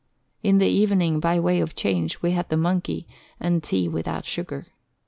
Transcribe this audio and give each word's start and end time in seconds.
In 0.41 0.57
the 0.57 0.65
even 0.65 0.99
ing, 0.99 1.19
by 1.19 1.39
way 1.39 1.59
of 1.59 1.75
change, 1.75 2.23
we 2.23 2.31
had 2.31 2.49
the 2.49 2.57
monkey, 2.57 3.05
and 3.39 3.61
tea 3.61 3.87
without 3.87 4.25
sugar. 4.25 4.65